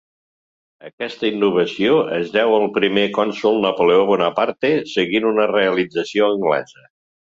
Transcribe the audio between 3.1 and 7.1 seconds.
cònsol Napoleó Bonaparte, seguint una realització anglesa.